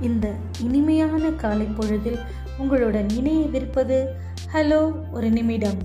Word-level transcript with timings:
இந்த 0.00 0.32
இனிமையான 0.60 1.28
காலை 1.28 1.66
பொழுதில் 1.66 2.18
உங்களுடன் 2.58 3.06
இணையவிருப்பது 3.20 4.04
ஹலோ 4.52 4.92
ஒரு 5.12 5.30
நிமிடம். 5.30 5.78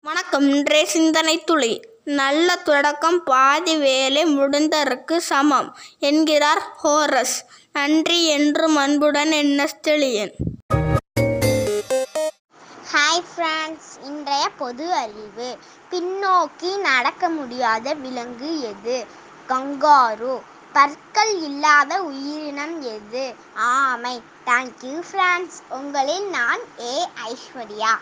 வணக்கம். 0.00 0.48
இன்றைய 0.48 0.86
சிந்தனை 0.86 1.44
துளி. 1.44 1.80
நல்ல 2.04 2.56
தொடக்கம் 2.56 3.22
பாதி 3.24 3.76
வேலை 3.76 4.38
முடிந்ததற்கு 4.38 5.16
சமம் 5.16 5.76
என்கிறார் 5.98 6.76
ஹோரஸ். 6.84 7.50
நன்றி 7.72 8.26
என்று 8.26 8.76
அன்புடன் 8.76 9.32
என்ன 9.32 9.64
எண்ணஸ்தெளியன் 9.64 10.32
ஹாய் 12.94 13.22
ஃப்ரெண்ட்ஸ் 13.28 14.04
இன்றைய 14.04 14.48
பொது 14.48 14.92
அறிவு. 14.92 15.58
பின்னோக்கி 15.90 16.80
நடக்க 16.80 17.28
முடியாத 17.28 17.94
விலங்கு 17.94 18.60
எது? 18.60 19.06
கங்காரு. 19.48 20.40
பற்கள் 20.72 21.42
இல்லாத 21.42 22.02
உயிரினம் 22.02 22.82
எது? 22.82 23.34
ஆமை. 23.54 24.22
தேங்க்யூ 24.46 25.02
ஃப்ரெண்ட்ஸ் 25.10 25.58
உங்களில் 25.68 26.28
நான் 26.28 26.60
ஏ 26.80 27.06
ஐஸ்வர்யா. 27.30 27.92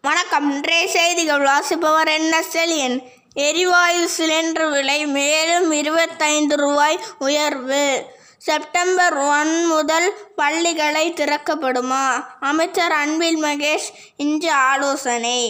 வணக்கம். 0.00 0.50
இன்றைய 0.50 0.88
செய்திகள் 0.88 1.44
வாசிப்பவர் 1.44 2.08
என்ன? 2.08 2.44
செலியன் 2.52 2.98
எரிவாயு 3.34 4.08
சிலிண்டர் 4.18 4.70
விலை 4.70 5.06
மேலும் 5.06 5.70
இருபத்தைந்து 5.72 6.56
ரூபாய் 6.56 7.04
உயர்வு. 7.18 8.20
செப்டம்பர் 8.44 9.16
ஒன் 9.16 9.66
முதல் 9.66 10.06
பள்ளிகளை 10.36 11.12
திறக்கப்படுமா? 11.12 12.24
அமைச்சர் 12.40 12.92
அன்பில் 12.92 13.42
மகேஷ் 13.42 13.88
இன்று 14.16 14.50
ஆலோசனை. 14.50 15.40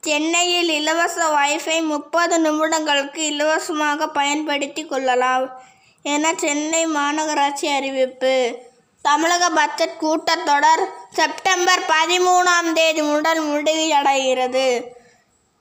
சென்னையில் 0.00 0.68
இலவச 0.68 1.16
வைஃபை 1.28 1.82
முப்பது 1.82 2.36
நிமிடங்களுக்கு 2.38 3.22
இலவசமாக 3.32 4.08
பயன்படுத்தி 4.08 4.84
கொள்ளலாம் 4.84 5.44
என 6.02 6.32
சென்னை 6.36 6.86
மாநகராட்சி 6.86 7.68
அறிவிப்பு. 7.76 8.34
தமிழக 9.02 9.50
பட்ஜெட் 9.50 10.00
கூட்டத்தொடர் 10.00 10.82
செப்டம்பர் 11.10 11.82
பதிமூணாம் 11.88 12.72
தேதி 12.72 13.02
முதல் 13.02 13.42
முடிவடைகிறது. 13.46 14.66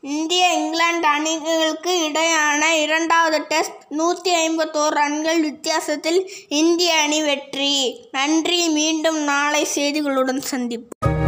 இந்திய 0.04 0.54
இங்கிலாந்து 0.54 1.08
அணிகளுக்கு 1.08 2.10
இடையான 2.10 2.82
இரண்டாவது 2.82 3.42
டெஸ்ட் 3.42 3.82
நூற்றி 3.90 4.50
ஐம்பத்தோரு 4.50 4.88
ரன்கள் 4.88 5.40
வித்தியாசத்தில் 5.40 6.32
இந்திய 6.50 6.96
அணி 6.96 7.24
வெற்றி. 7.24 8.08
நன்றி. 8.12 8.70
மீண்டும் 8.70 9.18
நாளை 9.18 9.68
செய்திகளுடன் 9.76 10.42
சந்திப்போம். 10.52 11.28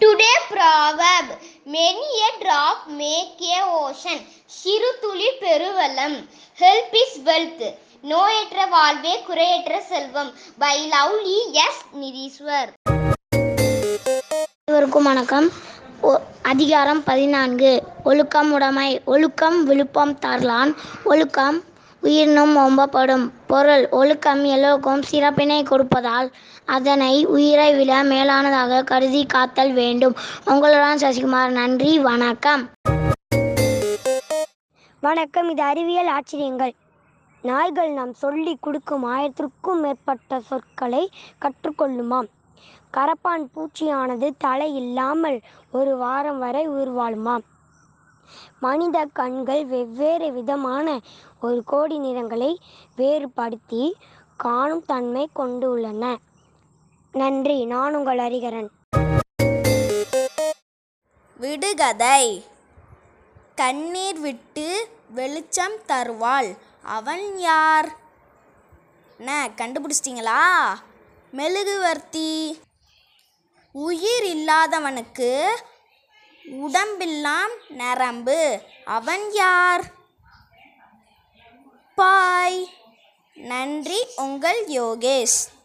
Today 0.00 0.32
proverb 0.50 1.36
many 1.66 2.04
a 2.20 2.38
drop 2.40 2.92
make 2.98 3.42
a 3.42 3.60
ocean. 3.82 4.20
சிறு 4.46 4.98
துளி 5.00 5.30
பெருவெள்ளம். 5.40 6.28
ஹெல்ப் 6.58 6.94
இஸ் 6.94 7.18
வெல்த் 7.24 7.74
நோயற்ற 8.02 8.68
வாழ்வே 8.68 9.22
குறையற்ற 9.22 9.80
செல்வம். 9.80 10.32
பை 10.58 10.90
லவ்லி 10.90 11.50
எஸ் 11.50 11.84
நிதீஸ்வர் 12.00 12.72
வணக்கம். 14.90 15.72
அதிகாரம் 16.42 17.02
பதினான்கு. 17.04 17.82
ஒழுக்கம் 18.04 18.52
உடைமை. 18.52 19.02
ஒழுக்கம் 19.04 19.64
விழுப்பம் 19.64 20.18
தரலான். 20.22 20.74
ஒழுக்கம் 21.04 21.62
உயிரினும் 22.00 22.56
ஒம்பப்படும் 22.56 23.30
பொருள் 23.46 23.88
ஒழுக்கம் 23.88 24.44
எல்லோருக்கும் 24.44 25.02
சிறப்பினை 25.02 25.62
கொடுப்பதால் 25.62 26.32
அதனை 26.64 27.24
உயிரை 27.24 27.74
விட 27.74 28.02
மேலானதாக 28.02 28.84
கருதி 28.84 29.26
காத்தல் 29.26 29.72
வேண்டும். 29.72 30.14
உங்களுடன் 30.44 30.96
சசிகுமார் 30.96 31.50
நன்றி 31.50 31.98
வணக்கம். 31.98 32.68
வணக்கம். 35.00 35.48
இது 35.48 35.62
அறிவியல் 35.62 36.06
ஆச்சரியங்கள். 36.06 36.74
நாய்கள் 37.42 37.90
நாம் 37.90 38.14
சொல்லி 38.14 38.56
கொடுக்கும் 38.60 39.04
ஆயிரத்திற்கும் 39.06 39.80
மேற்பட்ட 39.80 40.40
சொற்களை 40.40 41.10
கற்றுக்கொள்ளுமாம். 41.40 42.28
கரப்பான் 42.92 43.44
பூச்சியானது 43.54 44.30
தலை 44.38 44.74
இல்லாமல் 44.74 45.40
ஒரு 45.70 45.96
வாரம் 45.96 46.38
வரை 46.38 46.66
உயிர் 46.66 46.94
வாழுமாம் 46.96 47.44
மனித 48.60 49.06
கண்கள் 49.12 49.64
வெவ்வேறு 49.66 50.32
விதமான 50.32 51.00
ஒரு 51.40 51.62
கோடி 51.64 51.98
நிறங்களை 51.98 52.60
வேறுபடுத்தி 52.96 53.96
காணும் 54.36 54.84
தன்மை 54.84 55.28
கொண்டுள்ளன. 55.36 56.16
நன்றி 57.12 57.64
நான் 57.64 57.94
உங்கள் 57.94 58.18
அறிகரன் 58.18 58.70
விடுகதை. 61.40 62.46
கண்ணீர் 63.54 64.18
விட்டு 64.18 64.88
வெளிச்சம் 65.08 65.76
தருவாள். 65.86 66.50
அவன் 66.82 67.38
யார்? 67.38 67.88
என்ன 69.18 69.48
கண்டுபிடிச்சிட்டிங்களா? 69.56 70.40
மெழுகுவர்த்தி. 71.34 72.60
உயிர் 73.72 74.24
இல்லாதவனுக்கு 74.24 75.56
உடம்பெல்லாம் 76.44 77.50
நரம்பு. 77.68 78.62
அவன் 78.84 79.32
யார்? 79.32 79.84
பாய். 81.94 82.74
நன்றி 83.34 84.06
உங்கள் 84.16 84.66
யோகேஷ். 84.66 85.63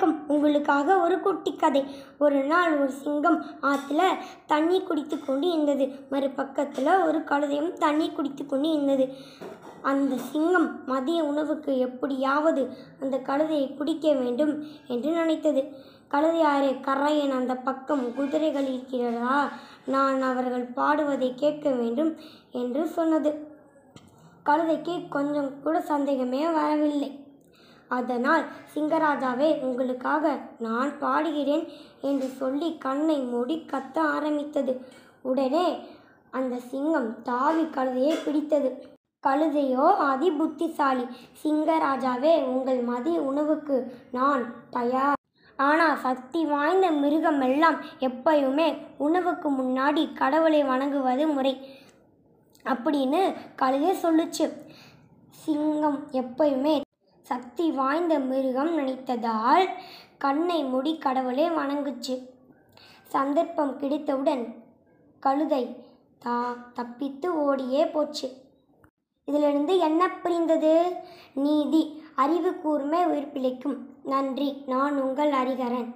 வணக்கம். 0.00 0.28
உங்களுக்காக 0.28 0.96
ஒரு 0.98 1.20
குட்டி 1.20 1.52
கதை 1.54 1.80
ஒரு 2.18 2.44
நாள் 2.44 2.74
ஒரு 2.80 2.90
சிங்கம் 2.90 3.38
ஆற்றுல 3.62 4.02
தண்ணி 4.46 4.80
குடித்து 4.80 5.16
கொண்டு 5.20 5.46
இருந்தது 5.48 5.84
மறுபக்கத்தில் 6.10 6.90
ஒரு 7.06 7.18
கழுதையும் 7.18 7.72
தண்ணி 7.72 8.06
குடித்து 8.10 8.46
கொண்டு 8.46 8.68
இருந்தது 8.72 9.04
அந்த 9.82 10.16
சிங்கம் 10.16 10.68
மதிய 10.86 11.24
உணவுக்கு 11.24 11.72
எப்படியாவது 11.78 12.62
அந்த 13.00 13.16
கழுதையை 13.18 13.76
பிடிக்க 13.76 14.12
வேண்டும் 14.12 14.54
என்று 14.86 15.10
நினைத்தது. 15.10 15.64
கழுதையாரே 16.14 16.72
கரையன் 16.88 17.36
அந்த 17.40 17.56
பக்கம் 17.68 18.14
குதிரைகள் 18.14 18.68
இருக்கிறதா? 18.68 19.38
நான் 19.86 20.22
அவர்கள் 20.22 20.66
பாடுவதை 20.80 21.34
கேட்க 21.34 21.70
வேண்டும் 21.70 22.12
என்று 22.52 22.86
சொன்னது. 22.86 23.32
கழுதைக்கு 24.46 25.08
கொஞ்சம் 25.08 25.62
கூட 25.62 25.80
சந்தேகமே 25.80 26.44
வரவில்லை. 26.60 27.10
அதனால் 27.88 28.44
சிங்கராஜாவே 28.72 29.48
உங்களுக்காக 29.66 30.34
நான் 30.58 30.90
பாடுகிறேன் 31.00 31.64
என்று 32.00 32.28
சொல்லி 32.40 32.68
கண்ணை 32.78 33.18
மூடி 33.30 33.56
கத்த 33.72 33.98
ஆரம்பித்தது. 34.14 34.72
உடனே 35.22 35.66
அந்த 36.30 36.54
சிங்கம் 36.70 37.10
தாவி 37.22 37.64
கழுதையை 37.76 38.14
பிடித்தது. 38.24 38.70
கழுதையோ 39.24 39.86
அதி 40.10 40.28
புத்திசாலி 40.30 41.04
சிங்கராஜாவே 41.42 42.34
உங்கள் 42.44 42.80
மதிய 42.90 43.20
உணவுக்கு 43.20 43.76
நான் 44.10 44.42
தயார். 44.70 45.16
ஆனால் 45.58 45.96
சக்தி 45.98 46.40
வாய்ந்த 46.44 46.88
மிருகமெல்லாம் 47.02 47.78
எப்பயுமே 48.08 48.68
உணவுக்கு 49.06 49.50
முன்னாடி 49.50 50.02
கடவுளை 50.12 50.60
வணங்குவது 50.62 51.26
முறை 51.28 51.54
அப்படின்னு 52.64 53.22
கழுதை 53.56 53.94
சொல்லுச்சு. 54.04 54.46
சிங்கம் 55.44 55.98
எப்பயுமே 56.12 56.76
சக்தி 57.28 57.64
வாய்ந்த 57.78 58.14
மிருகம் 58.30 58.70
நினைத்ததால் 58.78 59.66
கண்ணை 60.24 60.58
மூடி 60.70 60.92
கடவுளே 60.98 61.46
வணங்குச்சு. 61.58 62.14
சந்தர்ப்பம் 63.14 63.72
கிடைத்தவுடன் 63.80 64.44
கழுதை 65.24 65.64
தா 66.24 66.36
தப்பித்து 66.78 67.28
ஓடியே 67.46 67.82
போச்சு. 67.94 68.28
இதிலிருந்து 69.28 69.74
என்ன 69.88 70.10
புரிந்தது? 70.22 70.74
நீதி 71.44 71.82
அறிவு 72.24 72.52
கூர்மை 72.64 73.00
உயிர்ப்பிழைக்கும் 73.06 73.78
நன்றி 74.12 74.48
நான் 74.66 74.96
உங்கள் 75.06 75.32
அறிகரன். 75.42 75.90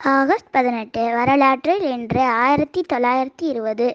ஆகஸ்ட் 0.00 0.50
பதினெட்டு 0.50 1.02
வரலாற்றில் 1.12 1.84
இன்று 1.88 2.22
ஆயிரத்தி 2.38 2.80
தொள்ளாயிரத்தி 2.92 3.44
இருபது 3.44 3.86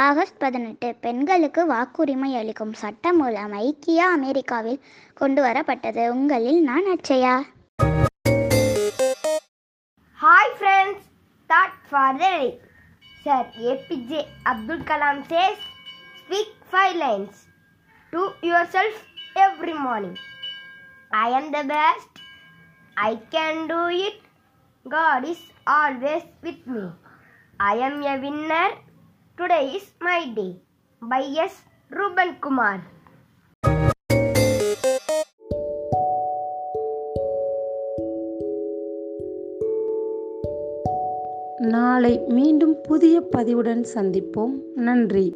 ஆகஸ்ட் 0.00 0.38
பதினெட்டு 0.38 0.88
பெண்களுக்கு 1.00 1.62
வாக்குரிமை 1.66 2.30
அளிக்கும் 2.32 2.74
சட்ட 2.74 3.12
மூலம் 3.12 3.54
ஐக்கிய 3.60 4.00
அமெரிக்காவில் 4.08 4.78
கொண்டு 5.16 5.42
வரப்பட்டது 5.42 6.04
உங்களில் 6.08 6.60
நான் 6.62 6.86
Achaya 6.94 7.34
hi 10.18 10.54
friends 10.54 11.04
thought 11.50 11.76
for 11.90 12.16
the 12.18 12.28
sir 13.26 13.50
APJ 13.64 14.22
Abdul 14.44 14.86
Kalam 14.86 15.22
says 15.26 15.64
speak 16.20 16.56
five 16.70 16.96
lines 16.96 17.42
to 18.12 18.22
yourself 18.70 19.02
every 19.40 19.76
morning 19.80 20.18
I 21.10 21.28
am 21.34 21.50
the 21.50 21.62
best 21.68 22.16
I 22.96 23.12
can 23.30 23.62
do 23.66 23.82
it 24.00 24.24
God 24.88 25.24
is 25.24 25.40
always 25.66 26.22
with 26.42 26.66
me. 26.66 26.90
I 27.60 27.74
am 27.76 28.02
a 28.02 28.16
winner. 28.16 28.68
Today 29.38 29.76
is 29.76 29.86
my 30.00 30.32
day. 30.32 30.56
By 31.02 31.22
S. 31.36 31.56
Ruben 31.90 32.30
Kumar. 32.40 32.78
நாளை 41.72 42.20
மீண்டும் 42.28 42.74
புதிய 42.82 43.20
பதிவுடன் 43.36 43.84
சந்திப்போம் 43.94 44.54
நன்றி 44.74 45.26